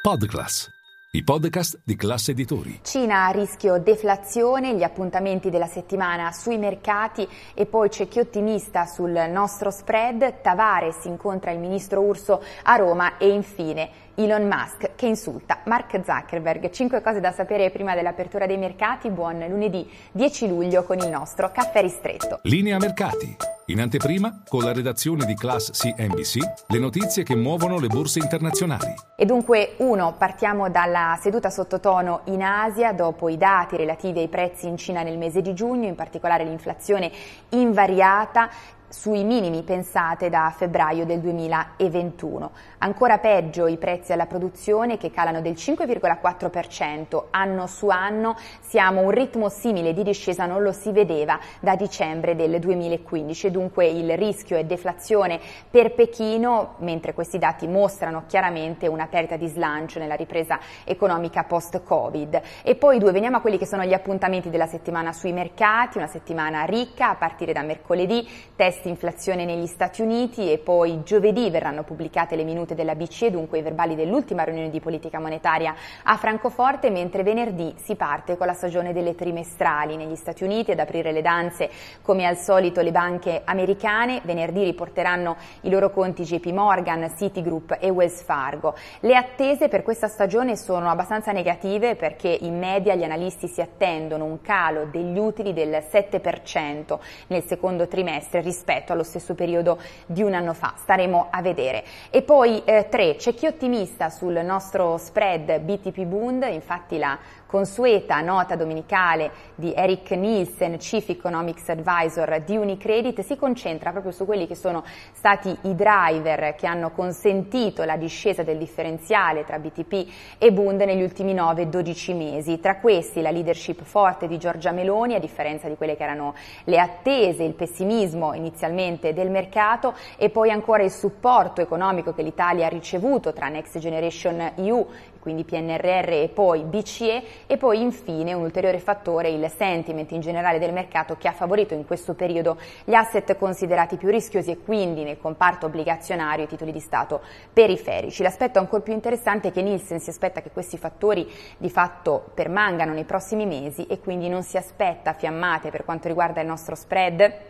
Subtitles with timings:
[0.00, 0.70] Podclass,
[1.10, 2.80] i podcast di classe editori.
[2.82, 8.86] Cina a rischio deflazione, gli appuntamenti della settimana sui mercati e poi c'è chi ottimista
[8.86, 15.06] sul nostro spread, Tavares incontra il ministro Urso a Roma e infine Elon Musk che
[15.06, 16.70] insulta Mark Zuckerberg.
[16.70, 19.10] Cinque cose da sapere prima dell'apertura dei mercati.
[19.10, 22.38] Buon lunedì 10 luglio con il nostro caffè ristretto.
[22.44, 23.57] Linea mercati.
[23.70, 28.94] In anteprima, con la redazione di Class CNBC, le notizie che muovono le borse internazionali.
[29.14, 34.68] E dunque, uno, partiamo dalla seduta sottotono in Asia dopo i dati relativi ai prezzi
[34.68, 37.12] in Cina nel mese di giugno, in particolare l'inflazione
[37.50, 38.48] invariata
[38.88, 42.50] sui minimi pensate da febbraio del 2021.
[42.78, 49.02] Ancora peggio i prezzi alla produzione che calano del 5,4% anno su anno, siamo a
[49.02, 54.16] un ritmo simile di discesa non lo si vedeva da dicembre del 2015, dunque il
[54.16, 55.38] rischio è deflazione
[55.70, 62.40] per Pechino, mentre questi dati mostrano chiaramente una perdita di slancio nella ripresa economica post-Covid.
[62.62, 66.06] E poi due, veniamo a quelli che sono gli appuntamenti della settimana sui mercati, una
[66.06, 68.26] settimana ricca a partire da mercoledì,
[68.56, 73.30] test test inflazione negli Stati Uniti e poi giovedì verranno pubblicate le minute della BCE,
[73.30, 78.46] dunque i verbali dell'ultima riunione di politica monetaria a Francoforte, mentre venerdì si parte con
[78.46, 81.70] la stagione delle trimestrali negli Stati Uniti ad aprire le danze
[82.02, 87.90] come al solito le banche americane, venerdì riporteranno i loro conti JP Morgan, Citigroup e
[87.90, 88.74] Wells Fargo.
[89.00, 94.24] Le attese per questa stagione sono abbastanza negative perché in media gli analisti si attendono
[94.24, 96.98] un calo degli utili del 7%
[97.28, 100.74] nel secondo trimestre rispetto rispetto allo stesso periodo di un anno fa.
[100.76, 101.84] Staremo a vedere.
[102.10, 107.18] E poi eh, tre, c'è chi è ottimista sul nostro spread BTP Bund, infatti la
[107.48, 114.26] consueta nota domenicale di Eric Nielsen, Chief Economics Advisor di Unicredit, si concentra proprio su
[114.26, 120.36] quelli che sono stati i driver che hanno consentito la discesa del differenziale tra BTP
[120.36, 122.60] e Bund negli ultimi 9-12 mesi.
[122.60, 126.78] Tra questi la leadership forte di Giorgia Meloni, a differenza di quelle che erano le
[126.78, 132.68] attese, il pessimismo inizialmente del mercato e poi ancora il supporto economico che l'Italia ha
[132.68, 134.86] ricevuto tra Next Generation EU,
[135.18, 140.58] quindi PNRR e poi BCE e poi infine un ulteriore fattore il sentiment in generale
[140.58, 145.02] del mercato che ha favorito in questo periodo gli asset considerati più rischiosi e quindi
[145.02, 147.20] nel comparto obbligazionario i titoli di Stato
[147.52, 148.22] periferici.
[148.22, 152.92] L'aspetto ancora più interessante è che Nielsen si aspetta che questi fattori di fatto permangano
[152.92, 157.47] nei prossimi mesi e quindi non si aspetta fiammate per quanto riguarda il nostro spread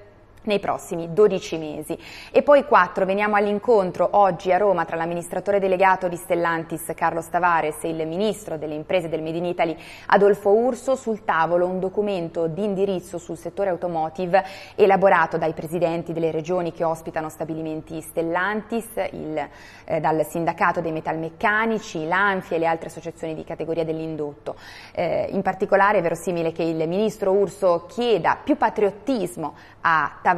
[0.49, 1.97] nei prossimi 12 mesi.
[2.33, 7.85] E poi 4, veniamo all'incontro oggi a Roma tra l'amministratore delegato di Stellantis Carlo Tavares
[7.85, 9.77] e il ministro delle imprese del Made in Italy
[10.07, 14.45] Adolfo Urso, sul tavolo un documento di indirizzo sul settore automotive
[14.75, 19.49] elaborato dai presidenti delle regioni che ospitano stabilimenti Stellantis, il,
[19.85, 24.57] eh, dal sindacato dei metalmeccanici, l'Anfi e le altre associazioni di categoria dell'indotto.
[24.93, 30.38] Eh, in particolare è verosimile che il ministro Urso chieda più patriottismo a Tavares,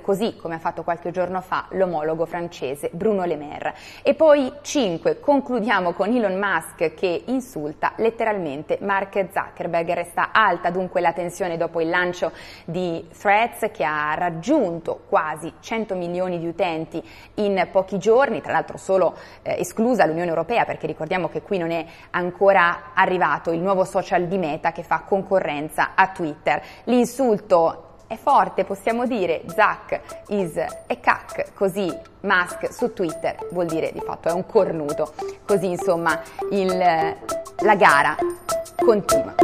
[0.00, 3.74] così come ha fatto qualche giorno fa l'omologo francese Bruno Le Maire.
[4.02, 9.92] E poi 5, concludiamo con Elon Musk che insulta letteralmente Mark Zuckerberg.
[9.92, 12.32] Resta alta dunque la tensione dopo il lancio
[12.64, 17.02] di Threads che ha raggiunto quasi 100 milioni di utenti
[17.34, 21.70] in pochi giorni, tra l'altro solo eh, esclusa l'Unione Europea perché ricordiamo che qui non
[21.70, 26.62] è ancora arrivato il nuovo social di Meta che fa concorrenza a Twitter.
[26.84, 33.92] L'insulto è forte, possiamo dire Zack is a cac, così Musk su Twitter vuol dire
[33.92, 35.12] di fatto è un cornuto,
[35.44, 36.20] così insomma
[36.50, 38.16] il, la gara
[38.76, 39.43] continua.